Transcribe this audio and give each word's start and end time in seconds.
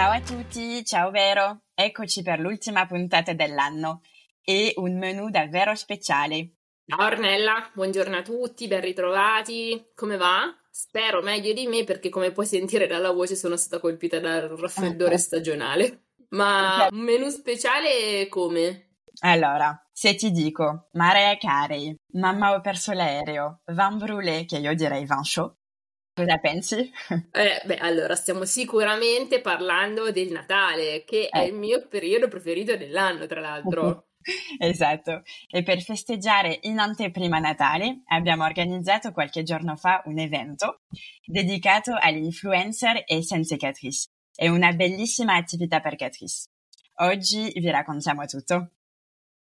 Ciao 0.00 0.12
a 0.12 0.20
tutti, 0.22 0.82
ciao 0.82 1.10
Vero. 1.10 1.64
Eccoci 1.74 2.22
per 2.22 2.40
l'ultima 2.40 2.86
puntata 2.86 3.34
dell'anno 3.34 4.00
e 4.42 4.72
un 4.76 4.96
menù 4.96 5.28
davvero 5.28 5.74
speciale. 5.74 6.54
Ciao 6.86 7.04
Ornella, 7.04 7.70
buongiorno 7.74 8.16
a 8.16 8.22
tutti, 8.22 8.66
ben 8.66 8.80
ritrovati. 8.80 9.90
Come 9.94 10.16
va? 10.16 10.56
Spero 10.70 11.20
meglio 11.20 11.52
di 11.52 11.66
me 11.66 11.84
perché 11.84 12.08
come 12.08 12.32
puoi 12.32 12.46
sentire 12.46 12.86
dalla 12.86 13.10
voce 13.10 13.36
sono 13.36 13.58
stata 13.58 13.78
colpita 13.78 14.18
dal 14.20 14.48
raffreddore 14.48 15.18
stagionale. 15.18 16.04
Ma 16.30 16.88
un 16.90 17.00
menù 17.00 17.28
speciale 17.28 18.26
come? 18.30 19.00
Allora, 19.18 19.86
se 19.92 20.14
ti 20.14 20.30
dico 20.30 20.88
Mariah 20.92 21.36
Carey, 21.36 21.94
Mamma 22.12 22.54
ho 22.54 22.62
perso 22.62 22.92
l'aereo, 22.92 23.60
Van 23.66 23.98
Brûlé, 23.98 24.46
che 24.46 24.56
io 24.56 24.74
direi 24.74 25.04
Van 25.04 25.20
Chaud, 25.22 25.56
cosa 26.24 26.38
pensi? 26.38 26.90
Eh, 27.32 27.62
beh, 27.64 27.76
allora 27.76 28.14
stiamo 28.14 28.44
sicuramente 28.44 29.40
parlando 29.40 30.10
del 30.10 30.30
Natale, 30.30 31.04
che 31.04 31.28
è 31.28 31.40
Eh. 31.40 31.46
il 31.46 31.54
mio 31.54 31.86
periodo 31.88 32.28
preferito 32.28 32.76
dell'anno, 32.76 33.26
tra 33.26 33.40
l'altro. 33.40 34.04
Esatto, 34.58 35.22
e 35.48 35.62
per 35.62 35.80
festeggiare 35.80 36.58
in 36.64 36.78
anteprima 36.78 37.38
Natale 37.38 38.02
abbiamo 38.08 38.44
organizzato 38.44 39.12
qualche 39.12 39.42
giorno 39.42 39.76
fa 39.76 40.02
un 40.04 40.18
evento 40.18 40.80
dedicato 41.24 41.96
agli 41.98 42.24
influencer 42.24 43.02
e 43.06 43.22
senza 43.22 43.56
Catrice. 43.56 44.08
È 44.34 44.46
una 44.48 44.72
bellissima 44.72 45.36
attività 45.36 45.80
per 45.80 45.96
Catrice. 45.96 46.48
Oggi 46.96 47.50
vi 47.54 47.70
raccontiamo 47.70 48.26
tutto. 48.26 48.72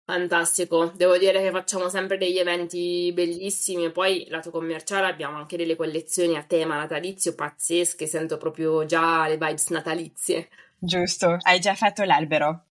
Fantastico, 0.05 0.91
devo 0.95 1.17
dire 1.17 1.41
che 1.41 1.49
facciamo 1.51 1.89
sempre 1.89 2.17
degli 2.17 2.37
eventi 2.37 3.11
bellissimi 3.13 3.85
e 3.85 3.91
poi 3.91 4.25
lato 4.29 4.51
commerciale 4.51 5.07
abbiamo 5.07 5.37
anche 5.37 5.57
delle 5.57 5.75
collezioni 5.75 6.35
a 6.37 6.43
tema 6.43 6.75
natalizio 6.77 7.33
pazzesche, 7.35 8.05
sento 8.07 8.37
proprio 8.37 8.85
già 8.85 9.27
le 9.27 9.37
vibes 9.37 9.69
natalizie. 9.69 10.49
Giusto, 10.79 11.37
hai 11.41 11.59
già 11.59 11.75
fatto 11.75 12.03
l'albero? 12.05 12.67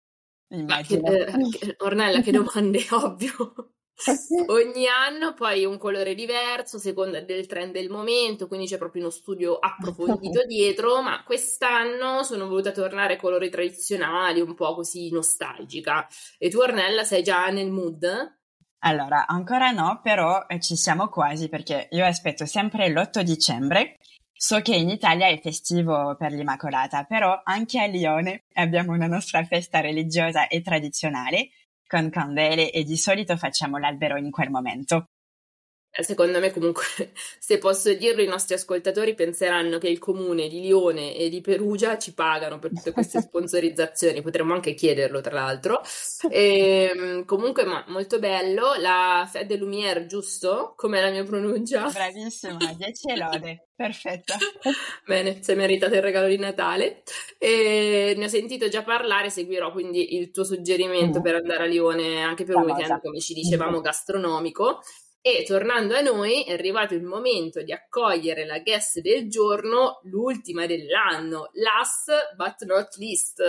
Ma 0.67 0.81
che, 0.81 0.95
Immagino. 0.95 1.03
eh, 1.03 1.47
che- 1.49 1.77
Ornella, 1.81 2.21
che 2.21 2.33
domande, 2.33 2.81
ovvio. 2.91 3.73
Ogni 4.49 4.87
anno 4.87 5.35
poi 5.35 5.65
un 5.65 5.79
colore 5.79 6.15
diverso, 6.15 6.77
a 6.77 6.81
seconda 6.81 7.21
del 7.21 7.47
trend 7.47 7.73
del 7.73 7.89
momento, 7.89 8.49
quindi 8.49 8.67
c'è 8.67 8.79
proprio 8.79 9.03
uno 9.03 9.11
studio 9.11 9.59
approfondito 9.59 10.45
dietro, 10.47 11.03
ma 11.03 11.23
quest'anno 11.25 12.23
sono 12.23 12.49
voluta 12.49 12.73
tornare 12.73 13.15
ai 13.15 13.19
colori 13.19 13.49
tradizionali, 13.51 14.41
un 14.41 14.55
po' 14.55 14.75
così 14.75 15.11
nostalgica. 15.11 16.07
E 16.39 16.49
tu, 16.49 16.59
Ornella, 16.59 17.05
sei 17.05 17.23
già 17.23 17.47
nel 17.49 17.71
mood? 17.71 18.41
Allora, 18.85 19.27
ancora 19.27 19.71
no, 19.71 20.01
però 20.03 20.45
eh, 20.49 20.61
ci 20.61 20.75
siamo 20.75 21.09
quasi 21.09 21.49
perché 21.49 21.87
io 21.93 22.05
aspetto 22.05 22.47
sempre 22.47 22.89
l'8 22.89 23.21
dicembre. 23.23 23.99
So 24.33 24.61
che 24.61 24.75
in 24.75 24.89
Italia 24.89 25.29
è 25.29 25.39
festivo 25.41 26.17
per 26.17 26.33
l'Immacolata, 26.33 27.05
però 27.05 27.43
anche 27.45 27.81
a 27.81 27.87
Lione 27.87 28.47
abbiamo 28.55 28.91
una 28.91 29.07
nostra 29.07 29.45
festa 29.45 29.79
religiosa 29.79 30.49
e 30.49 30.63
tradizionale 30.63 31.51
con 31.93 32.09
candele 32.09 32.71
e 32.71 32.85
di 32.85 32.97
solito 32.97 33.37
facciamo 33.37 33.77
l'albero 33.77 34.17
in 34.17 34.31
quel 34.31 34.49
momento. 34.49 35.11
Secondo 36.01 36.39
me, 36.41 36.51
comunque, 36.51 36.85
se 37.39 37.59
posso 37.59 37.93
dirlo, 37.93 38.23
i 38.23 38.27
nostri 38.27 38.55
ascoltatori 38.55 39.15
penseranno 39.15 39.77
che 39.79 39.89
il 39.89 39.99
comune 39.99 40.49
di 40.49 40.63
Lione 40.63 41.15
e 41.15 41.29
di 41.29 41.43
Perugia 41.43 41.99
ci 41.99 42.15
pagano 42.15 42.59
per 42.59 42.71
tutte 42.73 42.93
queste 42.93 43.21
sponsorizzazioni. 43.23 44.23
Potremmo 44.23 44.55
anche 44.55 44.73
chiederlo, 44.75 45.21
tra 45.21 45.35
l'altro. 45.35 45.81
Ehm, 46.35 47.25
comunque, 47.27 47.65
ma 47.65 47.85
molto 47.89 48.19
bello. 48.19 48.75
La 48.79 49.29
Fête 49.31 49.47
des 49.49 49.59
Lumière, 49.59 50.07
giusto? 50.07 50.73
Com'è 50.77 51.01
la 51.03 51.11
mia 51.11 51.25
pronuncia? 51.25 51.89
Bravissima, 51.91 52.73
10 52.75 53.17
lode, 53.17 53.69
perfetta. 53.75 54.37
Bene, 55.05 55.43
sei 55.43 55.57
meritata 55.57 55.95
il 55.97 56.03
regalo 56.03 56.29
di 56.29 56.39
Natale. 56.39 57.03
E 57.39 58.15
ne 58.17 58.25
ho 58.25 58.29
sentito 58.29 58.69
già 58.69 58.83
parlare, 58.83 59.29
seguirò 59.31 59.73
quindi 59.73 60.17
il 60.17 60.31
tuo 60.31 60.45
suggerimento 60.45 61.19
Mm. 61.19 61.23
per 61.23 61.35
andare 61.35 61.65
a 61.65 61.67
Lione 61.67 62.23
anche 62.23 62.45
per 62.45 62.57
un 62.57 62.63
weekend, 62.65 63.01
come 63.01 63.21
ci 63.21 63.35
dicevamo, 63.35 63.81
gastronomico. 63.81 64.81
E 65.25 65.45
tornando 65.47 65.95
a 65.95 66.01
noi, 66.01 66.43
è 66.43 66.53
arrivato 66.53 66.95
il 66.95 67.05
momento 67.05 67.63
di 67.63 67.73
accogliere 67.73 68.45
la 68.45 68.59
guest 68.59 68.99
del 68.99 69.31
giorno, 69.31 70.01
l'ultima 70.07 70.67
dell'anno, 70.67 71.51
last 71.53 72.35
but 72.35 72.65
not 72.65 72.97
least. 72.97 73.41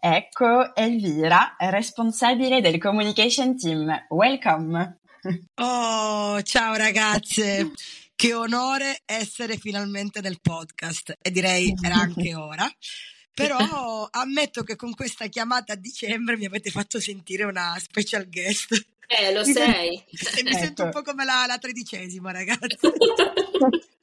Ecco 0.00 0.74
Elvira, 0.74 1.54
responsabile 1.58 2.62
del 2.62 2.78
communication 2.78 3.58
team. 3.58 4.06
Welcome. 4.08 5.00
Oh, 5.56 6.40
ciao 6.42 6.76
ragazze, 6.76 7.72
che 8.14 8.32
onore 8.32 9.02
essere 9.04 9.58
finalmente 9.58 10.22
nel 10.22 10.40
podcast 10.40 11.12
e 11.20 11.30
direi 11.30 11.74
era 11.84 11.96
anche 11.96 12.34
ora. 12.36 12.66
Però 13.46 14.08
ammetto 14.12 14.62
che 14.62 14.76
con 14.76 14.94
questa 14.94 15.26
chiamata 15.26 15.72
a 15.74 15.76
dicembre 15.76 16.36
mi 16.36 16.46
avete 16.46 16.70
fatto 16.70 17.00
sentire 17.00 17.44
una 17.44 17.76
special 17.78 18.28
guest. 18.28 18.86
Eh, 19.06 19.32
lo 19.32 19.42
Mi 19.44 19.52
sei. 19.52 20.04
E 20.36 20.42
mi 20.42 20.52
sento 20.52 20.82
un 20.82 20.88
Ecco. 20.88 21.02
po' 21.02 21.10
come 21.10 21.24
la, 21.24 21.44
la 21.46 21.58
tredicesima, 21.58 22.30
ragazzi. 22.30 22.76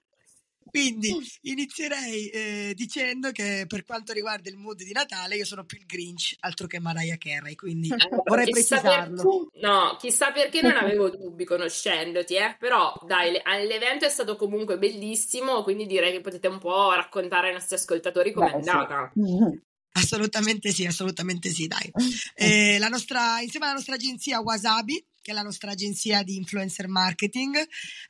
Quindi 0.80 1.16
inizierei 1.42 2.28
eh, 2.30 2.74
dicendo 2.76 3.32
che 3.32 3.64
per 3.68 3.86
quanto 3.86 4.12
riguarda 4.12 4.50
il 4.50 4.58
mood 4.58 4.84
di 4.84 4.92
Natale 4.92 5.36
io 5.38 5.46
sono 5.46 5.64
più 5.64 5.78
il 5.78 5.86
Grinch, 5.86 6.36
altro 6.40 6.68
che 6.68 6.80
Mariah 6.80 7.18
Carey, 7.18 7.56
quindi 7.56 7.88
vorrei 8.26 8.46
Chissà 8.52 8.80
precisarlo. 8.82 9.50
per- 9.52 9.62
No, 9.62 9.96
chissà 9.98 10.32
perché 10.32 10.62
non 10.62 10.76
avevo 10.78 11.10
dubbi 11.10 11.46
conoscendoti, 11.46 12.36
eh? 12.36 12.56
Però 12.60 12.94
dai, 13.06 13.32
le- 13.32 13.66
l'evento 13.66 14.06
è 14.06 14.10
stato 14.10 14.36
comunque 14.36 14.78
bellissimo, 14.78 15.64
quindi 15.64 15.86
direi 15.86 16.12
che 16.12 16.22
potete 16.22 16.48
un 16.48 16.60
po' 16.60 16.92
raccontare 16.94 17.48
ai 17.48 17.54
nostri 17.54 17.76
ascoltatori 17.76 18.32
com'è 18.34 18.52
Beh, 18.52 18.64
sì. 18.64 18.70
andata. 18.70 19.12
Assolutamente 19.98 20.72
sì, 20.72 20.86
assolutamente 20.86 21.50
sì, 21.50 21.68
dai. 21.68 21.90
Eh, 22.34 22.78
la 22.80 22.90
nostra, 22.90 23.40
insieme 23.40 23.68
alla 23.68 23.76
nostra 23.76 23.96
agenzia 23.96 24.42
Wasabi, 24.42 25.02
che 25.26 25.32
è 25.32 25.34
la 25.34 25.42
nostra 25.42 25.72
agenzia 25.72 26.22
di 26.22 26.36
influencer 26.36 26.88
marketing, 26.88 27.56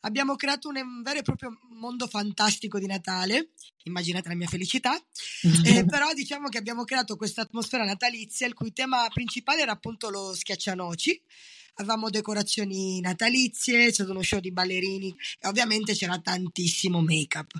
abbiamo 0.01 0.35
creato 0.35 0.67
un, 0.67 0.75
un 0.75 1.01
vero 1.01 1.19
e 1.19 1.21
proprio 1.21 1.57
mondo 1.69 2.07
fantastico 2.07 2.77
di 2.77 2.87
Natale. 2.87 3.51
Immaginate 3.83 4.27
la 4.27 4.35
mia 4.35 4.49
felicità. 4.49 5.01
Eh, 5.65 5.85
però 5.85 6.13
diciamo 6.13 6.49
che 6.49 6.57
abbiamo 6.57 6.83
creato 6.83 7.15
questa 7.15 7.41
atmosfera 7.41 7.85
natalizia, 7.85 8.45
il 8.45 8.53
cui 8.53 8.73
tema 8.73 9.07
principale 9.13 9.61
era 9.61 9.71
appunto 9.71 10.09
lo 10.09 10.35
schiaccianoci. 10.35 11.21
Avevamo 11.75 12.09
decorazioni 12.09 12.99
natalizie, 12.99 13.87
c'è 13.87 13.93
stato 13.93 14.11
uno 14.11 14.21
show 14.21 14.39
di 14.39 14.51
ballerini 14.51 15.15
e 15.39 15.47
ovviamente 15.47 15.93
c'era 15.93 16.19
tantissimo 16.19 17.01
make-up. 17.01 17.51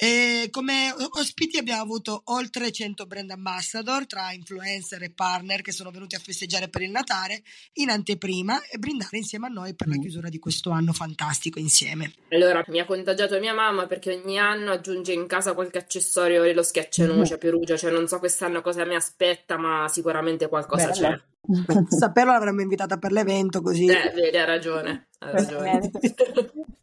E 0.00 0.46
come 0.52 0.94
ospiti 1.18 1.58
abbiamo 1.58 1.82
avuto 1.82 2.22
oltre 2.26 2.70
100 2.70 3.04
brand 3.06 3.30
ambassador 3.32 4.06
tra 4.06 4.30
influencer 4.30 5.02
e 5.02 5.10
partner 5.10 5.60
che 5.60 5.72
sono 5.72 5.90
venuti 5.90 6.14
a 6.14 6.20
festeggiare 6.20 6.68
per 6.68 6.82
il 6.82 6.92
Natale 6.92 7.42
in 7.74 7.90
anteprima 7.90 8.62
e 8.70 8.78
brindare 8.78 9.16
insieme 9.16 9.46
a 9.46 9.50
noi 9.50 9.74
per 9.74 9.88
la 9.88 9.96
Mm. 9.96 10.00
chiusura 10.00 10.28
di 10.28 10.38
questo 10.38 10.70
anno 10.70 10.92
fantastico 10.92 11.58
insieme. 11.58 12.12
Allora, 12.30 12.62
mi 12.68 12.78
ha 12.78 12.84
contagiato 12.84 13.40
mia 13.40 13.52
mamma 13.52 13.88
perché 13.88 14.14
ogni 14.22 14.38
anno 14.38 14.70
aggiunge 14.70 15.12
in 15.12 15.26
casa 15.26 15.52
qualche 15.54 15.78
accessorio 15.78 16.42
dello 16.42 16.62
schiaccianoce 16.62 17.34
a 17.34 17.38
Perugia, 17.38 17.76
cioè 17.76 17.90
non 17.90 18.06
so 18.06 18.20
quest'anno 18.20 18.60
cosa 18.62 18.84
mi 18.84 18.94
aspetta, 18.94 19.56
ma 19.58 19.88
sicuramente 19.88 20.46
qualcosa 20.48 20.90
c'è. 20.90 21.20
Bello. 21.40 21.86
Saperlo 21.88 22.30
l'avremmo 22.32 22.60
invitata 22.60 22.98
per 22.98 23.10
l'evento 23.10 23.62
così. 23.62 23.86
Eh, 23.86 24.12
vedi, 24.14 24.36
ha 24.36 24.44
ragione, 24.44 25.08
ha 25.18 25.30
ragione. 25.32 25.90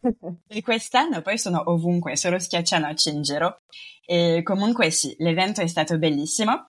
E 0.47 0.61
quest'anno 0.61 1.21
poi 1.21 1.37
sono 1.37 1.61
ovunque, 1.65 2.15
solo 2.15 2.39
schiaccianoci 2.39 3.09
in 3.09 3.21
giro. 3.21 3.61
E 4.05 4.41
comunque 4.43 4.91
sì, 4.91 5.15
l'evento 5.19 5.61
è 5.61 5.67
stato 5.67 5.97
bellissimo. 5.97 6.67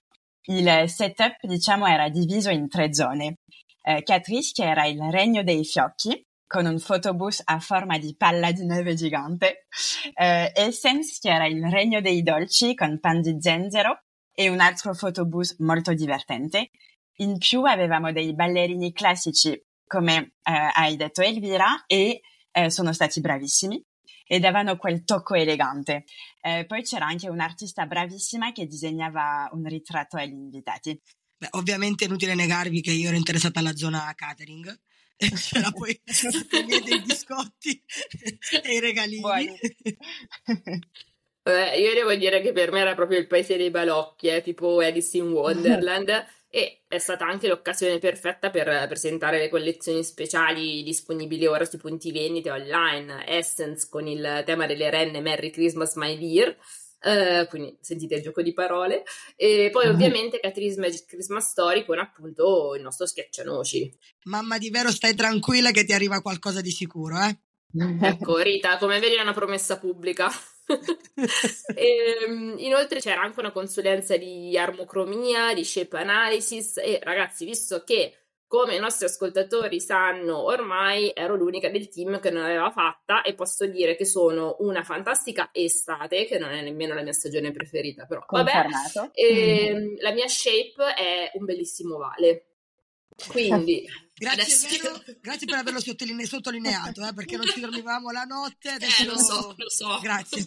Il 0.49 0.83
setup, 0.87 1.37
diciamo, 1.41 1.85
era 1.85 2.09
diviso 2.09 2.49
in 2.49 2.67
tre 2.67 2.93
zone. 2.93 3.39
Eh, 3.83 4.03
Catrice, 4.03 4.51
che 4.53 4.63
era 4.63 4.85
il 4.85 5.01
regno 5.11 5.43
dei 5.43 5.63
fiocchi, 5.63 6.25
con 6.45 6.65
un 6.65 6.79
photobooth 6.79 7.41
a 7.43 7.59
forma 7.59 7.97
di 7.97 8.15
palla 8.15 8.51
di 8.51 8.65
neve 8.65 8.95
gigante. 8.95 9.67
Eh, 10.13 10.51
Essence, 10.55 11.17
che 11.21 11.29
era 11.29 11.45
il 11.45 11.63
regno 11.69 12.01
dei 12.01 12.23
dolci, 12.23 12.73
con 12.73 12.99
pan 12.99 13.21
di 13.21 13.37
zenzero, 13.39 14.01
e 14.33 14.49
un 14.49 14.59
altro 14.59 14.93
photobooth 14.93 15.55
molto 15.59 15.93
divertente. 15.93 16.69
In 17.19 17.37
più 17.37 17.63
avevamo 17.63 18.11
dei 18.11 18.33
ballerini 18.33 18.93
classici, 18.93 19.59
come 19.85 20.33
eh, 20.43 20.71
hai 20.73 20.95
detto 20.95 21.21
Elvira, 21.21 21.83
e 21.87 22.21
eh, 22.57 22.71
sono 22.71 22.91
stati 22.91 23.21
bravissimi 23.21 23.83
e 24.25 24.39
davano 24.39 24.77
quel 24.77 25.03
tocco 25.03 25.35
elegante. 25.35 26.05
Eh, 26.41 26.65
poi 26.65 26.81
c'era 26.81 27.05
anche 27.05 27.29
un'artista 27.29 27.85
bravissima 27.85 28.51
che 28.51 28.65
disegnava 28.65 29.49
un 29.53 29.65
ritratto 29.65 30.17
agli 30.17 30.33
invitati. 30.33 30.99
Beh, 31.37 31.49
ovviamente 31.51 32.03
è 32.03 32.07
inutile 32.07 32.33
negarvi 32.33 32.81
che 32.81 32.91
io 32.91 33.09
ero 33.09 33.17
interessata 33.17 33.59
alla 33.59 33.75
zona 33.75 34.11
catering. 34.15 34.75
C'era 35.17 35.71
poi 35.71 35.99
dei 36.03 37.01
biscotti 37.01 37.81
e 38.63 38.73
i 38.73 38.79
regalini. 38.79 39.19
Buoni. 39.19 39.59
Eh, 41.47 41.79
io 41.79 41.93
devo 41.93 42.13
dire 42.15 42.41
che 42.41 42.51
per 42.51 42.71
me 42.71 42.81
era 42.81 42.93
proprio 42.93 43.17
il 43.17 43.25
paese 43.25 43.55
dei 43.55 43.71
balocchi, 43.71 44.27
eh, 44.27 44.41
tipo 44.41 44.79
Alice 44.79 45.17
in 45.17 45.29
Wonderland, 45.31 46.25
e 46.49 46.83
è 46.87 46.97
stata 46.97 47.25
anche 47.25 47.47
l'occasione 47.47 47.99
perfetta 47.99 48.49
per 48.49 48.87
presentare 48.87 49.39
le 49.39 49.49
collezioni 49.49 50.03
speciali 50.03 50.81
disponibili 50.83 51.45
ora 51.45 51.65
sui 51.65 51.77
punti 51.77 52.11
vendita 52.11 52.53
online. 52.53 53.27
Essence 53.27 53.87
con 53.89 54.07
il 54.07 54.43
tema 54.45 54.65
delle 54.65 54.89
renne 54.89 55.19
Merry 55.21 55.49
Christmas 55.49 55.95
My 55.95 56.17
Dear, 56.17 56.55
Uh, 56.99 57.47
quindi 57.47 57.77
sentite 57.79 58.15
il 58.15 58.23
gioco 58.23 58.41
di 58.41 58.53
parole. 58.53 59.03
E 59.35 59.69
poi, 59.71 59.87
ovviamente, 59.87 60.39
Catrice 60.39 60.79
Magic 60.79 61.05
Christmas 61.05 61.49
Story 61.51 61.85
con 61.85 61.99
appunto 61.99 62.73
il 62.73 62.81
nostro 62.81 63.05
schiaccianoci. 63.05 63.97
Mamma 64.23 64.57
di 64.57 64.71
vero, 64.71 64.89
stai 64.89 65.13
tranquilla 65.13 65.69
che 65.69 65.85
ti 65.85 65.93
arriva 65.93 66.21
qualcosa 66.21 66.59
di 66.59 66.71
sicuro, 66.71 67.21
eh? 67.21 67.37
Ecco, 68.01 68.37
Rita, 68.39 68.77
come 68.77 68.99
vedi 68.99 69.13
è 69.13 69.21
una 69.21 69.33
promessa 69.33 69.77
pubblica. 69.77 70.27
E, 71.75 72.17
ehm, 72.25 72.55
inoltre 72.57 72.99
c'era 72.99 73.21
anche 73.21 73.39
una 73.39 73.51
consulenza 73.51 74.17
di 74.17 74.57
armocromia, 74.57 75.53
di 75.53 75.63
shape 75.63 75.97
analysis 75.97 76.77
e 76.77 76.99
ragazzi, 77.01 77.45
visto 77.45 77.83
che 77.83 78.13
come 78.47 78.75
i 78.75 78.79
nostri 78.79 79.05
ascoltatori 79.05 79.79
sanno 79.81 80.37
ormai, 80.37 81.11
ero 81.13 81.35
l'unica 81.35 81.69
del 81.69 81.89
team 81.89 82.19
che 82.19 82.29
non 82.29 82.43
l'aveva 82.43 82.71
fatta 82.71 83.21
e 83.21 83.33
posso 83.33 83.65
dire 83.65 83.95
che 83.97 84.05
sono 84.05 84.55
una 84.59 84.83
fantastica 84.83 85.49
estate, 85.51 86.25
che 86.25 86.37
non 86.37 86.51
è 86.51 86.61
nemmeno 86.61 86.93
la 86.93 87.01
mia 87.01 87.11
stagione 87.11 87.51
preferita, 87.51 88.05
però 88.05 88.23
Confermato. 88.25 89.01
vabbè. 89.01 89.11
E, 89.13 89.73
mm. 89.75 89.95
La 89.99 90.11
mia 90.13 90.27
shape 90.29 90.93
è 90.95 91.31
un 91.33 91.43
bellissimo 91.43 91.97
vale. 91.97 92.45
Quindi 93.27 93.85
Grazie, 94.17 94.41
adesso... 94.41 94.67
vero, 94.81 95.03
grazie 95.21 95.45
per 95.45 95.57
averlo 95.57 95.79
sottolineato, 95.79 97.05
eh, 97.05 97.13
perché 97.13 97.37
non 97.37 97.45
ci 97.45 97.59
dormivamo 97.59 98.09
la 98.11 98.23
notte. 98.23 98.69
Adesso... 98.69 99.01
Eh, 99.01 99.05
lo 99.05 99.17
so, 99.17 99.53
lo 99.55 99.69
so. 99.69 99.99
Grazie. 99.99 100.45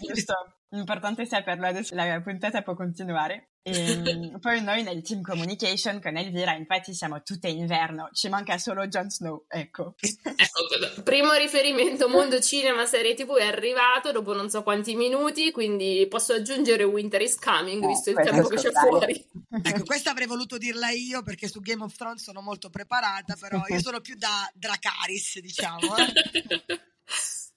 L'importante 0.71 1.23
è 1.23 1.27
saperlo, 1.27 1.67
adesso 1.67 1.95
la 1.95 2.21
puntata 2.21 2.63
può 2.63 2.75
continuare. 2.75 3.50
E, 3.63 4.03
ehm, 4.07 4.39
poi 4.39 4.63
noi 4.63 4.83
nel 4.83 5.03
team 5.03 5.21
communication 5.21 6.01
con 6.01 6.17
Elvira, 6.17 6.55
infatti 6.55 6.95
siamo 6.95 7.23
tutte 7.23 7.49
inverno, 7.49 8.09
ci 8.13 8.31
manca 8.31 8.57
solo 8.57 8.87
Jon 8.87 9.11
Snow, 9.11 9.45
ecco. 9.49 9.95
ecco. 10.01 11.03
Primo 11.03 11.33
riferimento 11.33 12.09
mondo 12.09 12.41
cinema, 12.41 12.87
serie 12.87 13.15
tv 13.15 13.37
è 13.37 13.45
arrivato 13.45 14.13
dopo 14.13 14.33
non 14.33 14.49
so 14.49 14.63
quanti 14.63 14.95
minuti, 14.95 15.51
quindi 15.51 16.07
posso 16.09 16.33
aggiungere 16.33 16.85
Winter 16.85 17.21
is 17.21 17.39
Coming, 17.39 17.85
eh, 17.85 17.87
visto 17.87 18.11
il 18.11 18.17
tempo 18.17 18.49
che 18.49 18.57
c'è 18.57 18.71
fuori. 18.73 19.29
Ecco, 19.63 19.85
questa 19.85 20.11
avrei 20.11 20.27
voluto 20.27 20.57
dirla 20.57 20.89
io 20.91 21.23
perché 21.23 21.47
su 21.47 21.61
Game 21.61 21.83
of 21.83 21.95
Thrones 21.95 22.23
sono 22.23 22.41
molto 22.41 22.71
preparata, 22.71 23.37
però 23.39 23.63
io 23.69 23.81
sono 23.81 24.01
più 24.01 24.15
da 24.17 24.51
Dracaris, 24.55 25.39
diciamo. 25.41 25.97
Eh. 25.97 26.81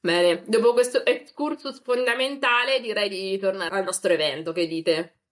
Bene, 0.01 0.43
dopo 0.47 0.73
questo 0.73 1.05
excursus 1.05 1.81
fondamentale 1.81 2.81
direi 2.81 3.07
di 3.07 3.37
tornare 3.37 3.77
al 3.77 3.85
nostro 3.85 4.11
evento, 4.11 4.51
che 4.51 4.67
dite? 4.67 5.22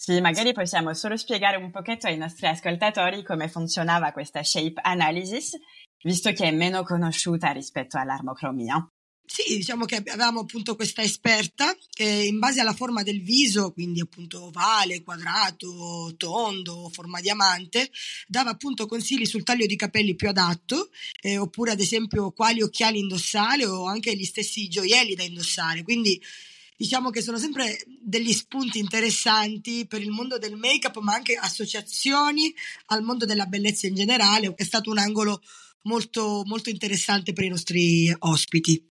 Sì, 0.00 0.20
magari 0.20 0.52
possiamo 0.52 0.94
solo 0.94 1.16
spiegare 1.16 1.56
un 1.56 1.72
pochetto 1.72 2.06
ai 2.06 2.16
nostri 2.16 2.46
ascoltatori 2.46 3.24
come 3.24 3.48
funzionava 3.48 4.12
questa 4.12 4.44
shape 4.44 4.80
analysis, 4.80 5.58
visto 6.04 6.30
che 6.30 6.44
è 6.44 6.52
meno 6.52 6.84
conosciuta 6.84 7.50
rispetto 7.50 7.98
all'armocromia. 7.98 8.88
Sì, 9.26 9.56
diciamo 9.56 9.86
che 9.86 9.96
avevamo 9.96 10.40
appunto 10.40 10.76
questa 10.76 11.02
esperta 11.02 11.76
che 11.90 12.04
in 12.04 12.38
base 12.38 12.60
alla 12.60 12.74
forma 12.74 13.02
del 13.02 13.20
viso, 13.24 13.72
quindi 13.72 14.00
appunto 14.00 14.44
ovale, 14.44 15.02
quadrato, 15.02 16.14
tondo, 16.16 16.88
forma 16.92 17.20
diamante, 17.20 17.90
dava 18.28 18.50
appunto 18.50 18.86
consigli 18.86 19.26
sul 19.26 19.42
taglio 19.42 19.66
di 19.66 19.74
capelli 19.74 20.14
più 20.14 20.28
adatto, 20.28 20.90
eh, 21.20 21.38
oppure 21.38 21.72
ad 21.72 21.80
esempio 21.80 22.30
quali 22.30 22.62
occhiali 22.62 23.00
indossare 23.00 23.66
o 23.66 23.86
anche 23.86 24.14
gli 24.14 24.24
stessi 24.24 24.68
gioielli 24.68 25.16
da 25.16 25.24
indossare. 25.24 25.82
Quindi 25.82 26.22
diciamo 26.78 27.10
che 27.10 27.22
sono 27.22 27.38
sempre 27.38 27.76
degli 28.00 28.32
spunti 28.32 28.78
interessanti 28.78 29.84
per 29.88 30.00
il 30.00 30.10
mondo 30.10 30.38
del 30.38 30.54
make-up, 30.54 30.98
ma 30.98 31.12
anche 31.12 31.34
associazioni 31.34 32.54
al 32.86 33.02
mondo 33.02 33.24
della 33.24 33.46
bellezza 33.46 33.88
in 33.88 33.96
generale. 33.96 34.54
È 34.54 34.62
stato 34.62 34.88
un 34.90 34.98
angolo 34.98 35.40
molto, 35.82 36.42
molto 36.46 36.70
interessante 36.70 37.32
per 37.32 37.44
i 37.44 37.48
nostri 37.48 38.14
ospiti. 38.20 38.88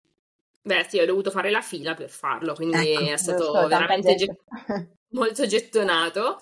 Beh, 0.63 0.87
sì, 0.91 0.99
ho 0.99 1.07
dovuto 1.07 1.31
fare 1.31 1.51
la 1.51 1.63
fila 1.63 1.95
per 1.95 2.11
farlo, 2.11 2.53
quindi 2.53 2.93
ecco, 2.93 3.13
è 3.13 3.17
stato 3.17 3.45
so, 3.45 3.67
veramente 3.67 4.15
get- 4.15 4.37
molto 5.13 5.47
gettonato. 5.47 6.39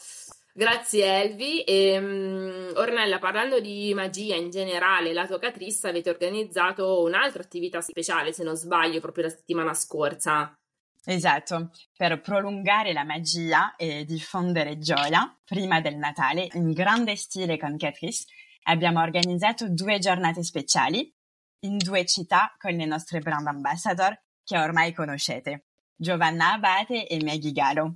Grazie 0.53 1.23
Elvi. 1.23 1.63
E, 1.63 1.99
um, 1.99 2.73
Ornella, 2.75 3.21
parlando 3.21 3.61
di 3.61 3.95
magia 3.95 4.35
in 4.35 4.51
generale, 4.51 5.13
la 5.13 5.25
tua 5.25 5.39
catrista 5.39 5.89
avete 5.89 6.11
organizzato 6.11 7.01
un'altra 7.01 7.45
attività 7.45 7.81
speciale, 7.81 8.33
se 8.33 8.43
non 8.43 8.57
sbaglio, 8.57 8.99
proprio 8.99 9.27
la 9.27 9.31
settimana 9.31 9.73
scorsa. 9.73 10.53
Esatto, 11.11 11.71
per 11.97 12.21
prolungare 12.21 12.93
la 12.93 13.03
magia 13.03 13.77
e 13.77 14.05
diffondere 14.05 14.77
gioia 14.77 15.35
prima 15.43 15.81
del 15.81 15.97
Natale 15.97 16.49
in 16.53 16.73
grande 16.73 17.17
stile 17.17 17.57
con 17.57 17.79
Catrice 17.79 18.27
abbiamo 18.65 19.01
organizzato 19.01 19.71
due 19.71 19.99
giornate 20.01 20.43
speciali 20.43 21.11
in 21.61 21.79
due 21.79 22.05
città 22.05 22.55
con 22.59 22.73
le 22.73 22.85
nostre 22.85 23.21
brand 23.21 23.47
ambassador 23.47 24.21
che 24.45 24.59
ormai 24.59 24.93
conoscete, 24.93 25.65
Giovanna 25.97 26.53
Abate 26.53 27.07
e 27.07 27.25
Maggie 27.25 27.53
Galo. 27.53 27.95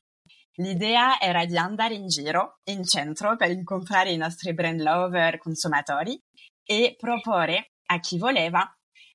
L'idea 0.55 1.21
era 1.21 1.45
di 1.45 1.59
andare 1.59 1.93
in 1.93 2.07
giro, 2.07 2.61
in 2.71 2.83
centro, 2.83 3.37
per 3.37 3.51
incontrare 3.51 4.11
i 4.11 4.17
nostri 4.17 4.55
brand 4.55 4.81
lover 4.81 5.37
consumatori 5.37 6.19
e 6.65 6.97
proporre 6.99 7.73
a 7.91 8.01
chi 8.01 8.17
voleva 8.17 8.67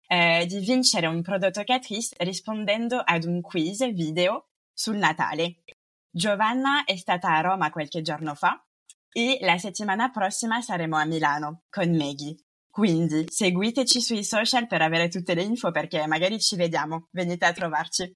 eh, 0.07 0.45
di 0.47 0.59
vincere 0.59 1.07
un 1.07 1.21
prodotto 1.21 1.63
Catrice 1.63 2.15
rispondendo 2.19 3.01
ad 3.03 3.23
un 3.25 3.41
quiz 3.41 3.91
video 3.93 4.47
sul 4.73 4.97
Natale. 4.97 5.63
Giovanna 6.09 6.83
è 6.85 6.95
stata 6.95 7.35
a 7.35 7.41
Roma 7.41 7.69
qualche 7.69 8.01
giorno 8.01 8.33
fa 8.33 8.63
e 9.11 9.37
la 9.41 9.57
settimana 9.57 10.09
prossima 10.09 10.61
saremo 10.61 10.97
a 10.97 11.05
Milano 11.05 11.63
con 11.69 11.95
Maggie. 11.95 12.35
Quindi 12.69 13.25
seguiteci 13.27 14.01
sui 14.01 14.23
social 14.23 14.67
per 14.67 14.81
avere 14.81 15.09
tutte 15.09 15.33
le 15.33 15.43
info 15.43 15.71
perché 15.71 16.05
magari 16.05 16.39
ci 16.39 16.55
vediamo, 16.55 17.07
venite 17.11 17.45
a 17.45 17.51
trovarci. 17.51 18.15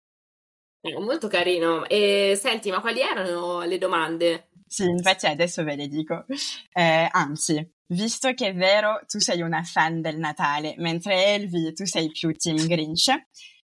Molto 0.99 1.27
carino. 1.27 1.85
E 1.87 2.37
senti, 2.39 2.71
ma 2.71 2.81
quali 2.81 3.01
erano 3.01 3.61
le 3.61 3.77
domande? 3.77 4.49
Sì, 4.65 4.83
infatti 4.83 5.25
adesso 5.27 5.63
ve 5.63 5.75
le 5.75 5.87
dico. 5.87 6.25
Eh, 6.73 7.07
anzi, 7.11 7.73
visto 7.91 8.33
che 8.33 8.47
è 8.47 8.53
vero, 8.55 9.01
tu 9.07 9.19
sei 9.19 9.41
una 9.41 9.63
fan 9.63 10.01
del 10.01 10.17
Natale, 10.17 10.75
mentre 10.77 11.33
Elvi 11.33 11.73
tu 11.73 11.85
sei 11.85 12.11
più 12.11 12.33
Team 12.35 12.65
Grinch 12.67 13.13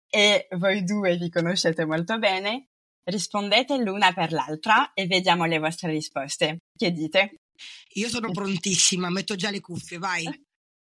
e 0.08 0.46
voi 0.56 0.84
due 0.84 1.16
vi 1.16 1.30
conoscete 1.30 1.84
molto 1.84 2.18
bene, 2.18 2.68
rispondete 3.04 3.76
l'una 3.78 4.12
per 4.12 4.32
l'altra 4.32 4.92
e 4.92 5.06
vediamo 5.06 5.44
le 5.44 5.58
vostre 5.58 5.90
risposte. 5.90 6.58
Che 6.76 6.92
dite? 6.92 7.40
Io 7.94 8.08
sono 8.08 8.30
prontissima, 8.30 9.10
metto 9.10 9.34
già 9.34 9.50
le 9.50 9.60
cuffie, 9.60 9.98
vai. 9.98 10.24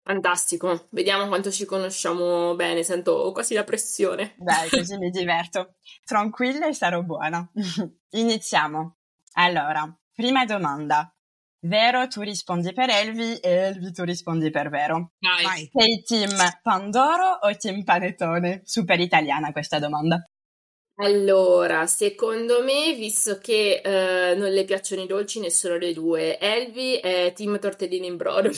Fantastico, 0.03 0.88
vediamo 0.91 1.27
quanto 1.27 1.51
ci 1.51 1.65
conosciamo 1.65 2.56
bene, 2.56 2.83
sento 2.83 3.31
quasi 3.33 3.53
la 3.53 3.65
pressione. 3.65 4.35
Dai, 4.38 4.69
così 4.69 4.97
mi 4.97 5.09
diverto. 5.09 5.75
Tranquilla 6.06 6.68
e 6.68 6.73
sarò 6.73 7.02
buona. 7.02 7.45
Iniziamo. 8.11 8.95
Allora, 9.33 9.94
prima 10.13 10.45
domanda. 10.45 11.11
Vero, 11.59 12.07
tu 12.07 12.21
rispondi 12.21 12.71
per 12.71 12.90
Elvi 12.90 13.35
e 13.37 13.49
Elvi 13.49 13.92
tu 13.92 14.04
rispondi 14.04 14.49
per 14.52 14.69
Vero. 14.69 15.14
Vai. 15.19 15.69
Sei 15.73 16.04
team 16.04 16.35
Pandoro 16.61 17.40
o 17.42 17.56
team 17.57 17.83
Panettone? 17.83 18.61
Super 18.64 18.99
italiana 18.99 19.52
questa 19.52 19.80
domanda. 19.80 20.23
Allora, 20.99 21.85
secondo 21.85 22.64
me, 22.64 22.94
visto 22.95 23.37
che 23.37 23.81
eh, 23.83 24.35
non 24.35 24.52
le 24.52 24.66
piacciono 24.66 25.04
i 25.04 25.07
dolci, 25.07 25.40
nessuno 25.40 25.78
dei 25.78 25.94
due, 25.94 26.40
Elvi 26.40 26.95
è 26.95 27.33
team 27.35 27.59
tortellini 27.59 28.07
in 28.07 28.18
brodo. 28.18 28.49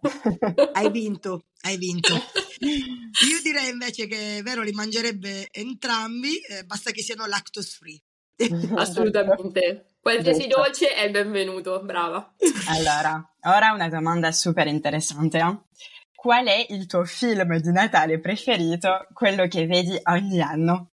hai 0.72 0.90
vinto, 0.90 1.46
hai 1.62 1.76
vinto. 1.76 2.14
Io 2.64 3.40
direi 3.42 3.70
invece 3.70 4.06
che 4.06 4.40
Vero 4.42 4.62
li 4.62 4.72
mangerebbe 4.72 5.48
entrambi, 5.50 6.38
eh, 6.38 6.64
basta 6.64 6.90
che 6.90 7.02
siano 7.02 7.26
lactose 7.26 7.76
free. 7.78 8.02
Assolutamente. 8.76 9.86
Qualsiasi 10.00 10.46
dolce 10.46 10.94
è 10.94 11.10
benvenuto, 11.10 11.80
brava. 11.82 12.34
Allora, 12.68 13.34
ora 13.42 13.72
una 13.72 13.88
domanda 13.88 14.32
super 14.32 14.66
interessante. 14.66 15.38
No? 15.38 15.68
Qual 16.14 16.46
è 16.46 16.66
il 16.68 16.86
tuo 16.86 17.04
film 17.04 17.58
di 17.58 17.72
Natale 17.72 18.20
preferito, 18.20 19.06
quello 19.12 19.46
che 19.46 19.66
vedi 19.66 19.98
ogni 20.04 20.40
anno? 20.40 20.90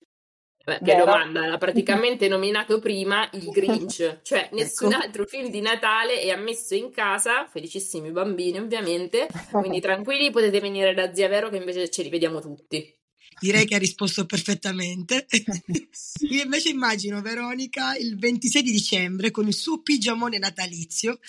Beh, 0.67 0.79
che 0.83 0.97
domanda, 0.97 1.47
l'ha 1.47 1.57
praticamente 1.57 2.27
nominato 2.29 2.79
prima 2.79 3.29
il 3.31 3.49
Grinch, 3.51 4.19
cioè 4.21 4.49
nessun 4.51 4.91
ecco. 4.91 5.01
altro 5.01 5.25
film 5.25 5.49
di 5.49 5.61
Natale 5.61 6.19
è 6.19 6.29
ammesso 6.29 6.75
in 6.75 6.91
casa, 6.91 7.47
felicissimi 7.47 8.11
bambini 8.11 8.59
ovviamente, 8.59 9.29
quindi 9.49 9.79
tranquilli 9.79 10.29
potete 10.29 10.59
venire 10.59 10.93
da 10.93 11.13
Zia 11.13 11.29
Vero 11.29 11.47
che 11.47 11.55
invece 11.55 11.89
ce 11.89 12.03
li 12.03 12.09
vediamo 12.09 12.41
tutti. 12.41 12.96
Direi 13.39 13.65
che 13.65 13.75
ha 13.75 13.79
risposto 13.79 14.25
perfettamente. 14.25 15.27
Io 16.29 16.43
invece 16.43 16.69
immagino 16.69 17.21
Veronica 17.21 17.95
il 17.95 18.17
26 18.17 18.61
di 18.63 18.71
dicembre 18.71 19.31
con 19.31 19.47
il 19.47 19.53
suo 19.53 19.81
pigiamone 19.81 20.39
natalizio 20.39 21.19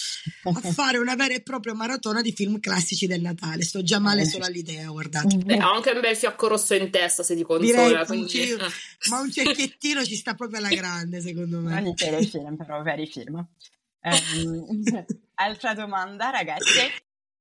a 0.44 0.52
fare 0.72 0.98
una 0.98 1.14
vera 1.14 1.34
e 1.34 1.42
propria 1.42 1.74
maratona 1.74 2.22
di 2.22 2.32
film 2.32 2.60
classici 2.60 3.06
del 3.06 3.20
Natale. 3.20 3.62
Sto 3.62 3.82
già 3.82 3.98
male 3.98 4.24
solo 4.24 4.44
all'idea, 4.44 4.88
guardate. 4.88 5.36
Beh, 5.36 5.62
ho 5.62 5.72
anche 5.72 5.90
un 5.90 6.00
bel 6.00 6.16
fiocco 6.16 6.48
rosso 6.48 6.74
in 6.74 6.90
testa 6.90 7.22
se 7.22 7.36
ti 7.36 7.42
consola. 7.42 7.86
Direi, 7.86 8.06
quindi... 8.06 8.52
un 8.52 8.66
ma 9.10 9.20
un 9.20 9.30
cerchiettino 9.30 10.04
ci 10.04 10.16
sta 10.16 10.34
proprio 10.34 10.58
alla 10.58 10.68
grande, 10.74 11.20
secondo 11.20 11.60
me. 11.60 11.74
Non 11.74 11.86
i 11.86 11.94
telefilm, 11.94 12.56
però 12.56 12.82
veri 12.82 13.06
film. 13.06 13.46
Um, 14.00 15.04
altra 15.34 15.74
domanda, 15.74 16.30
ragazzi. 16.30 16.80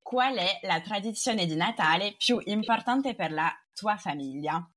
Qual 0.01 0.37
è 0.37 0.59
la 0.63 0.79
tradizione 0.81 1.45
di 1.45 1.55
Natale 1.55 2.15
più 2.17 2.39
importante 2.45 3.13
per 3.13 3.31
la 3.31 3.53
tua 3.77 3.95
famiglia, 3.97 4.67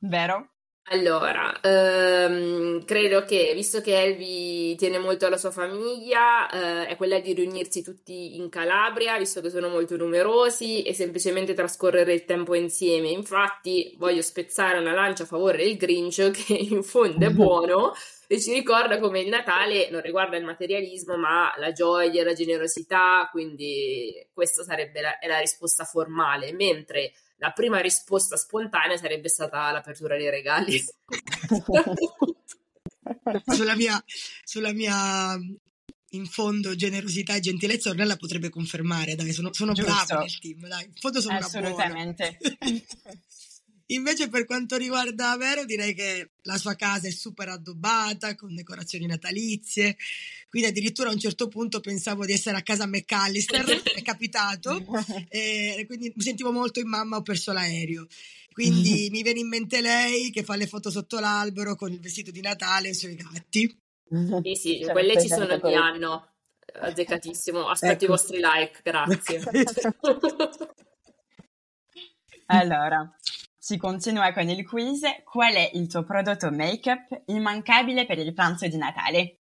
vero? 0.00 0.50
Allora, 0.90 1.60
ehm, 1.60 2.84
credo 2.84 3.24
che 3.24 3.52
visto 3.54 3.80
che 3.80 4.02
Elvi 4.02 4.74
tiene 4.74 4.98
molto 4.98 5.26
alla 5.26 5.36
sua 5.36 5.52
famiglia, 5.52 6.50
eh, 6.50 6.88
è 6.88 6.96
quella 6.96 7.20
di 7.20 7.32
riunirsi 7.32 7.82
tutti 7.82 8.36
in 8.36 8.48
Calabria, 8.48 9.16
visto 9.16 9.40
che 9.40 9.48
sono 9.48 9.68
molto 9.68 9.96
numerosi, 9.96 10.82
e 10.82 10.92
semplicemente 10.92 11.54
trascorrere 11.54 12.12
il 12.12 12.24
tempo 12.24 12.54
insieme. 12.54 13.08
Infatti, 13.10 13.94
voglio 13.96 14.22
spezzare 14.22 14.78
una 14.80 14.92
lancia 14.92 15.22
a 15.22 15.26
favore 15.26 15.58
del 15.58 15.76
Grinch, 15.76 16.30
che 16.32 16.52
in 16.70 16.82
fondo 16.82 17.24
è 17.26 17.30
buono 17.32 17.92
e 18.26 18.40
ci 18.40 18.52
ricorda 18.52 18.98
come 18.98 19.20
il 19.20 19.28
Natale 19.28 19.90
non 19.90 20.00
riguarda 20.00 20.36
il 20.36 20.44
materialismo, 20.44 21.16
ma 21.16 21.52
la 21.58 21.72
gioia, 21.72 22.24
la 22.24 22.32
generosità, 22.32 23.28
quindi 23.30 24.12
questa 24.32 24.62
sarebbe 24.62 25.00
la, 25.00 25.12
la 25.26 25.38
risposta 25.38 25.84
formale, 25.84 26.52
mentre 26.52 27.12
la 27.42 27.50
prima 27.50 27.80
risposta 27.80 28.36
spontanea 28.36 28.96
sarebbe 28.96 29.28
stata 29.28 29.68
l'apertura 29.72 30.16
dei 30.16 30.30
regali. 30.30 30.80
sulla, 33.46 33.74
mia, 33.74 34.00
sulla 34.44 34.72
mia 34.72 35.36
in 36.10 36.26
fondo 36.26 36.76
generosità 36.76 37.34
e 37.34 37.40
gentilezza 37.40 37.90
Ornella 37.90 38.14
potrebbe 38.16 38.48
confermare, 38.48 39.16
dai, 39.16 39.32
sono, 39.32 39.52
sono 39.52 39.72
brava 39.72 40.20
nel 40.20 40.38
team, 40.38 40.68
dai, 40.68 40.84
in 40.84 40.94
fondo 40.94 41.20
sono 41.20 41.38
Assolutamente. 41.38 42.38
una 42.38 42.56
buona. 42.60 42.80
Invece 43.92 44.28
per 44.28 44.44
quanto 44.44 44.76
riguarda 44.76 45.36
Vero 45.36 45.64
direi 45.64 45.94
che 45.94 46.32
la 46.42 46.56
sua 46.56 46.74
casa 46.74 47.08
è 47.08 47.10
super 47.10 47.48
addobbata 47.48 48.34
con 48.34 48.54
decorazioni 48.54 49.06
natalizie, 49.06 49.96
quindi 50.48 50.68
addirittura 50.68 51.10
a 51.10 51.12
un 51.12 51.18
certo 51.18 51.48
punto 51.48 51.80
pensavo 51.80 52.24
di 52.24 52.32
essere 52.32 52.56
a 52.56 52.62
casa 52.62 52.86
McAllister, 52.86 53.64
è 53.94 54.02
capitato, 54.02 54.82
e 55.28 55.84
quindi 55.86 56.12
mi 56.14 56.22
sentivo 56.22 56.52
molto 56.52 56.80
in 56.80 56.88
mamma, 56.88 57.16
ho 57.16 57.22
perso 57.22 57.52
l'aereo. 57.52 58.06
Quindi 58.52 59.08
mi 59.12 59.22
viene 59.22 59.40
in 59.40 59.48
mente 59.48 59.80
lei 59.80 60.30
che 60.30 60.42
fa 60.42 60.56
le 60.56 60.66
foto 60.66 60.90
sotto 60.90 61.18
l'albero 61.18 61.74
con 61.74 61.92
il 61.92 62.00
vestito 62.00 62.30
di 62.30 62.40
Natale 62.40 62.88
e 62.88 62.90
i 62.90 62.94
suoi 62.94 63.14
gatti. 63.14 63.80
Sì, 64.42 64.54
sì, 64.54 64.80
cioè, 64.82 64.92
quelle 64.92 65.20
ci 65.20 65.28
sono 65.28 65.58
ogni 65.60 65.74
anno. 65.74 66.28
Azzeccatissimo. 66.74 67.68
Aspetto 67.68 67.92
ecco. 67.92 68.04
i 68.04 68.08
vostri 68.08 68.38
like, 68.38 68.80
grazie. 68.82 69.42
allora, 72.46 73.14
si 73.62 73.76
continua 73.76 74.32
con 74.32 74.48
il 74.48 74.66
quiz. 74.66 75.02
Qual 75.22 75.54
è 75.54 75.70
il 75.74 75.86
tuo 75.86 76.02
prodotto 76.02 76.50
make-up 76.50 77.22
immancabile 77.26 78.04
per 78.06 78.18
il 78.18 78.34
pranzo 78.34 78.66
di 78.66 78.76
Natale? 78.76 79.38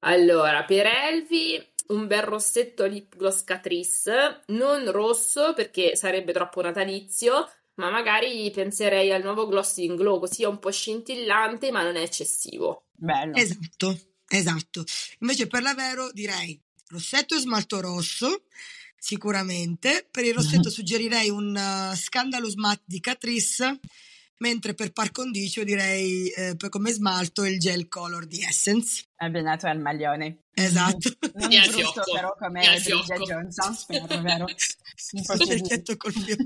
Allora, 0.00 0.64
per 0.64 0.84
Elvi 0.84 1.66
un 1.88 2.06
bel 2.06 2.22
rossetto 2.22 2.84
lip 2.84 3.16
gloss 3.16 3.42
Catrice, 3.42 4.42
non 4.48 4.90
rosso 4.90 5.54
perché 5.54 5.96
sarebbe 5.96 6.34
troppo 6.34 6.60
natalizio, 6.60 7.50
ma 7.76 7.88
magari 7.88 8.50
penserei 8.50 9.10
al 9.10 9.22
nuovo 9.22 9.46
Glossing 9.46 9.96
Glow, 9.96 10.18
così 10.18 10.42
è 10.42 10.46
un 10.46 10.58
po' 10.58 10.70
scintillante 10.70 11.70
ma 11.70 11.82
non 11.82 11.96
è 11.96 12.02
eccessivo. 12.02 12.88
Bello. 12.92 13.34
Esatto, 13.34 13.98
esatto. 14.28 14.84
Invece 15.20 15.46
per 15.46 15.62
la 15.62 15.72
Vero 15.72 16.10
direi 16.12 16.60
rossetto 16.88 17.34
e 17.34 17.38
smalto 17.38 17.80
rosso, 17.80 18.42
sicuramente. 19.06 20.08
Per 20.10 20.24
il 20.24 20.34
rossetto 20.34 20.68
suggerirei 20.70 21.30
un 21.30 21.54
uh, 21.54 21.94
Scandalous 21.94 22.54
Matte 22.54 22.82
di 22.86 22.98
Catrice, 22.98 23.78
mentre 24.38 24.74
per 24.74 24.92
par 24.92 25.12
condicio 25.12 25.62
direi 25.62 26.28
eh, 26.30 26.56
come 26.68 26.90
smalto 26.90 27.44
il 27.44 27.60
gel 27.60 27.86
color 27.86 28.26
di 28.26 28.42
Essence. 28.42 29.04
Abbinato 29.16 29.68
al 29.68 29.78
maglione. 29.78 30.46
Esatto. 30.52 31.10
Non 31.36 31.52
è 31.52 31.68
brutto 31.68 32.02
però 32.12 32.34
come 32.36 32.60
Bridget 32.82 33.20
Johnson, 33.20 33.74
spero, 33.74 34.06
vero? 34.22 34.46
Un 35.12 35.22
po' 35.24 35.96
col 35.96 36.12
mio... 36.24 36.36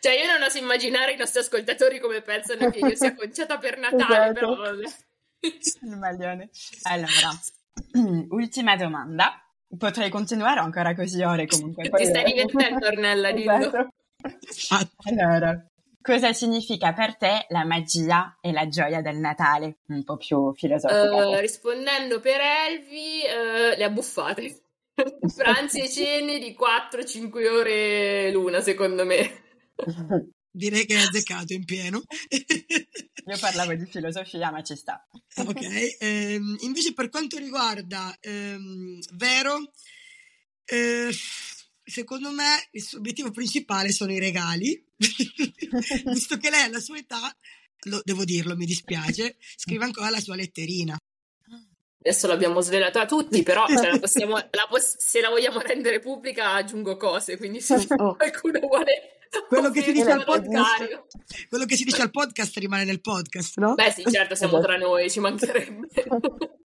Cioè, 0.00 0.12
io 0.12 0.26
non 0.26 0.42
oso 0.42 0.58
immaginare 0.58 1.12
i 1.12 1.16
nostri 1.16 1.40
ascoltatori 1.40 1.98
come 1.98 2.22
pensano 2.22 2.70
che 2.70 2.78
io 2.78 2.94
sia 2.94 3.14
conciata 3.14 3.58
per 3.58 3.78
Natale, 3.78 4.30
esatto. 4.30 4.32
però 4.32 4.56
vabbè. 4.56 4.84
Il 5.40 5.96
maglione. 5.98 6.50
Allora, 6.82 7.38
ultima 8.30 8.76
domanda. 8.76 9.43
Potrei 9.78 10.10
continuare 10.10 10.60
ancora 10.60 10.94
così 10.94 11.22
ore 11.22 11.46
comunque. 11.46 11.88
Ti 11.88 12.04
stai 12.04 12.24
divertendo, 12.24 12.86
Ornella, 12.86 13.32
dillo. 13.32 13.88
Esatto. 14.48 14.92
Allora, 15.08 15.66
cosa 16.00 16.32
significa 16.32 16.92
per 16.92 17.16
te 17.16 17.46
la 17.48 17.64
magia 17.64 18.38
e 18.40 18.52
la 18.52 18.68
gioia 18.68 19.00
del 19.00 19.16
Natale? 19.16 19.78
Un 19.88 20.04
po' 20.04 20.16
più 20.16 20.52
filosofica. 20.54 21.28
Uh, 21.28 21.38
rispondendo 21.40 22.20
per 22.20 22.40
Elvi, 22.40 23.20
uh, 23.24 23.76
le 23.76 23.84
abbuffate. 23.84 24.60
Pranzi 25.36 25.80
e 25.80 25.88
cene 25.88 26.38
di 26.38 26.56
4-5 26.58 27.48
ore 27.50 28.30
l'una, 28.30 28.60
secondo 28.60 29.04
me. 29.04 29.42
Direi 30.56 30.86
che 30.86 30.94
è 30.94 31.00
azzeccato 31.00 31.52
in 31.52 31.64
pieno. 31.64 32.00
Io 33.26 33.38
parlavo 33.40 33.74
di 33.74 33.86
filosofia, 33.86 34.52
ma 34.52 34.62
ci 34.62 34.76
sta. 34.76 35.04
Ok, 35.38 35.96
ehm, 35.98 36.58
invece 36.60 36.92
per 36.94 37.08
quanto 37.08 37.38
riguarda 37.38 38.16
ehm, 38.20 39.00
Vero, 39.14 39.72
eh, 40.64 41.10
secondo 41.82 42.30
me 42.30 42.68
il 42.70 42.82
suo 42.82 42.98
obiettivo 42.98 43.32
principale 43.32 43.90
sono 43.90 44.12
i 44.12 44.20
regali, 44.20 44.80
visto 46.06 46.36
che 46.36 46.50
lei 46.50 46.62
alla 46.62 46.78
sua 46.78 46.98
età, 46.98 47.36
lo, 47.86 48.00
devo 48.04 48.22
dirlo, 48.24 48.54
mi 48.54 48.64
dispiace, 48.64 49.36
scrive 49.56 49.86
ancora 49.86 50.08
la 50.08 50.20
sua 50.20 50.36
letterina. 50.36 50.96
Adesso 51.98 52.28
l'abbiamo 52.28 52.60
svelato 52.60 53.00
a 53.00 53.06
tutti, 53.06 53.42
però 53.42 53.66
cioè, 53.66 53.90
la 53.90 53.98
possiamo, 53.98 54.36
la 54.36 54.66
poss- 54.68 54.98
se 54.98 55.20
la 55.20 55.30
vogliamo 55.30 55.58
rendere 55.58 55.98
pubblica 55.98 56.52
aggiungo 56.52 56.96
cose, 56.96 57.36
quindi 57.36 57.60
se 57.60 57.74
oh. 57.98 58.14
qualcuno 58.14 58.60
vuole 58.60 59.14
quello 59.48 59.70
che, 59.70 59.82
si 59.82 59.92
dice 59.92 60.10
al 60.10 60.24
podcast, 60.24 61.04
quello 61.48 61.64
che 61.64 61.76
si 61.76 61.84
dice 61.84 62.02
al 62.02 62.10
podcast 62.10 62.56
rimane 62.58 62.84
nel 62.84 63.00
podcast, 63.00 63.58
no? 63.58 63.74
Beh, 63.74 63.90
sì, 63.90 64.04
certo, 64.10 64.34
siamo 64.34 64.60
tra 64.60 64.76
noi, 64.76 65.10
ci 65.10 65.20
mancherebbe. 65.20 65.88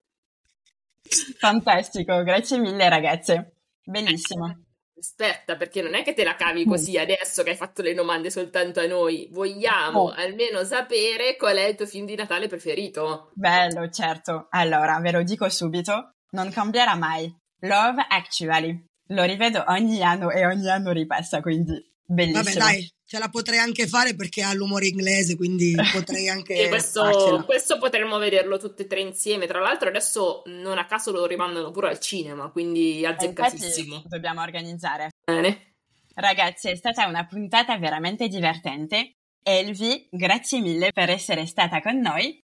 Fantastico, 1.38 2.22
grazie 2.22 2.58
mille 2.58 2.88
ragazze. 2.88 3.54
Bellissimo. 3.84 4.64
Aspetta, 5.00 5.56
perché 5.56 5.80
non 5.80 5.94
è 5.94 6.02
che 6.02 6.12
te 6.12 6.24
la 6.24 6.36
cavi 6.36 6.66
così 6.66 6.98
adesso 6.98 7.42
che 7.42 7.50
hai 7.50 7.56
fatto 7.56 7.80
le 7.80 7.94
domande 7.94 8.30
soltanto 8.30 8.80
a 8.80 8.86
noi. 8.86 9.28
Vogliamo 9.32 10.00
oh. 10.00 10.12
almeno 10.14 10.62
sapere 10.62 11.36
qual 11.36 11.56
è 11.56 11.68
il 11.68 11.74
tuo 11.74 11.86
film 11.86 12.04
di 12.04 12.14
Natale 12.14 12.48
preferito. 12.48 13.30
Bello, 13.34 13.88
certo. 13.88 14.48
Allora, 14.50 15.00
ve 15.00 15.10
lo 15.10 15.22
dico 15.22 15.48
subito, 15.48 16.10
non 16.32 16.50
cambierà 16.50 16.96
mai. 16.96 17.34
Love 17.60 18.04
Actually. 18.08 18.84
Lo 19.08 19.24
rivedo 19.24 19.64
ogni 19.68 20.02
anno 20.02 20.30
e 20.30 20.46
ogni 20.46 20.68
anno 20.68 20.92
ripassa, 20.92 21.40
quindi 21.40 21.82
Bellissimo. 22.12 22.42
Vabbè, 22.42 22.56
dai, 22.56 22.92
ce 23.04 23.18
la 23.20 23.28
potrei 23.28 23.58
anche 23.58 23.86
fare 23.86 24.16
perché 24.16 24.42
ha 24.42 24.52
l'umore 24.52 24.88
inglese, 24.88 25.36
quindi 25.36 25.74
potrei 25.94 26.28
anche. 26.28 26.66
questo, 26.68 27.44
questo, 27.46 27.78
potremmo 27.78 28.18
vederlo 28.18 28.58
tutte 28.58 28.82
e 28.82 28.86
tre 28.88 29.00
insieme. 29.00 29.46
Tra 29.46 29.60
l'altro, 29.60 29.88
adesso 29.88 30.42
non 30.46 30.76
a 30.78 30.86
caso 30.86 31.12
lo 31.12 31.24
rimandano 31.24 31.70
pure 31.70 31.88
al 31.88 32.00
cinema, 32.00 32.50
quindi 32.50 33.06
azzeccatissimo. 33.06 34.02
dobbiamo 34.06 34.42
organizzare. 34.42 35.10
Bene. 35.24 35.76
Ragazzi, 36.12 36.70
è 36.70 36.74
stata 36.74 37.06
una 37.06 37.24
puntata 37.26 37.78
veramente 37.78 38.26
divertente. 38.26 39.12
Elvi, 39.42 40.08
grazie 40.10 40.60
mille 40.60 40.90
per 40.92 41.10
essere 41.10 41.46
stata 41.46 41.80
con 41.80 41.98
noi. 42.00 42.42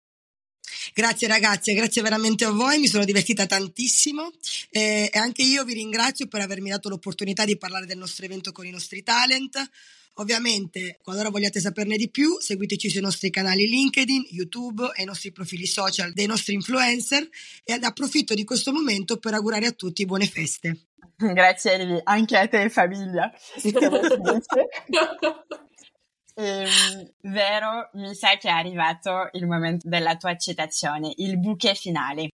Grazie 0.95 1.29
ragazzi, 1.29 1.75
grazie 1.75 2.03
veramente 2.03 2.45
a 2.45 2.51
voi, 2.51 2.79
mi 2.79 2.87
sono 2.87 3.05
divertita 3.05 3.47
tantissimo 3.47 4.31
e, 4.71 5.11
e 5.12 5.19
anche 5.19 5.43
io 5.43 5.65
vi 5.65 5.75
ringrazio 5.75 6.27
per 6.27 6.41
avermi 6.41 6.71
dato 6.71 6.89
l'opportunità 6.89 7.45
di 7.45 7.57
parlare 7.57 7.87
del 7.87 7.99
nostro 7.99 8.25
evento 8.25 8.53
con 8.53 8.67
i 8.67 8.71
nostri 8.71 9.03
talent. 9.03 9.71
Ovviamente, 10.17 10.99
qualora 11.03 11.31
vogliate 11.31 11.59
saperne 11.59 11.97
di 11.97 12.11
più, 12.11 12.39
seguiteci 12.39 12.91
sui 12.91 13.01
nostri 13.01 13.31
canali 13.31 13.67
LinkedIn, 13.67 14.27
YouTube 14.31 14.91
e 14.95 15.03
i 15.03 15.07
nostri 15.07 15.33
profili 15.33 15.67
social 15.67 16.12
dei 16.12 16.27
nostri 16.27 16.53
influencer 16.53 17.27
e 17.65 17.79
approfitto 17.81 18.35
di 18.35 18.45
questo 18.45 18.73
momento 18.73 19.17
per 19.17 19.33
augurare 19.33 19.67
a 19.67 19.73
tutti 19.73 20.05
buone 20.05 20.27
feste. 20.27 20.89
Grazie 21.17 21.73
Elvi, 21.73 22.01
anche 22.05 22.37
a 22.37 22.47
te 22.47 22.69
famiglia. 22.69 23.33
Ehm, 26.35 27.12
vero, 27.23 27.91
mi 27.95 28.15
sa 28.15 28.37
che 28.37 28.49
è 28.49 28.53
arrivato 28.53 29.29
il 29.33 29.47
momento 29.47 29.89
della 29.89 30.17
tua 30.17 30.37
citazione, 30.37 31.12
il 31.17 31.39
bouquet 31.39 31.77
finale. 31.77 32.31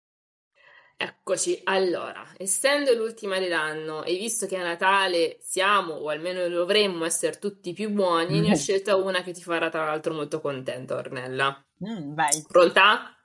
Eccoci, 0.96 1.60
allora, 1.64 2.24
essendo 2.36 2.92
l'ultima 2.94 3.38
dell'anno 3.38 4.04
e 4.04 4.16
visto 4.16 4.46
che 4.46 4.56
a 4.56 4.62
Natale 4.62 5.38
siamo, 5.40 5.94
o 5.94 6.08
almeno 6.08 6.48
dovremmo 6.48 7.04
essere 7.04 7.38
tutti 7.38 7.72
più 7.72 7.90
buoni, 7.90 8.40
ne 8.40 8.52
ho 8.52 8.54
scelta 8.56 8.96
una 8.96 9.22
che 9.22 9.32
ti 9.32 9.42
farà 9.42 9.68
tra 9.68 9.84
l'altro 9.84 10.14
molto 10.14 10.40
contenta, 10.40 10.94
Ornella. 10.96 11.64
Mm, 11.84 12.14
vai. 12.14 12.42
Pronta? 12.46 13.16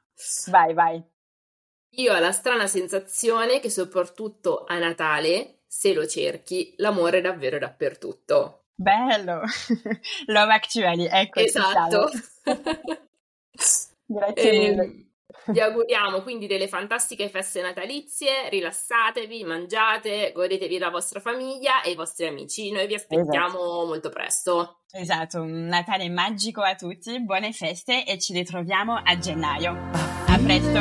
Vai, 0.47 0.73
vai. 0.73 1.03
Io 1.97 2.13
ho 2.13 2.19
la 2.19 2.31
strana 2.31 2.65
sensazione 2.67 3.59
che 3.59 3.69
soprattutto 3.69 4.63
a 4.65 4.79
Natale, 4.79 5.61
se 5.67 5.93
lo 5.93 6.07
cerchi, 6.07 6.73
l'amore 6.77 7.19
è 7.19 7.21
davvero 7.21 7.59
dappertutto. 7.59 8.58
Bello! 8.79 9.41
Love 10.27 10.53
Actually, 10.53 11.05
ecco. 11.11 11.39
Esatto. 11.41 12.09
Grazie 14.07 14.51
e, 14.51 14.57
mille. 14.57 15.03
Vi 15.47 15.59
auguriamo 15.59 16.21
quindi 16.21 16.47
delle 16.47 16.69
fantastiche 16.69 17.27
feste 17.27 17.61
natalizie, 17.61 18.47
rilassatevi, 18.49 19.43
mangiate, 19.43 20.31
godetevi 20.33 20.77
la 20.77 20.89
vostra 20.89 21.19
famiglia 21.19 21.81
e 21.81 21.91
i 21.91 21.95
vostri 21.95 22.25
amici. 22.27 22.71
Noi 22.71 22.87
vi 22.87 22.93
aspettiamo 22.93 23.47
esatto. 23.47 23.85
molto 23.85 24.09
presto. 24.09 24.79
Esatto, 24.91 25.41
un 25.41 25.65
Natale 25.65 26.07
magico 26.09 26.61
a 26.61 26.75
tutti, 26.75 27.21
buone 27.21 27.51
feste 27.51 28.05
e 28.05 28.17
ci 28.17 28.31
ritroviamo 28.31 28.95
a 29.03 29.17
gennaio. 29.17 29.77
A 29.91 30.39
presto! 30.41 30.79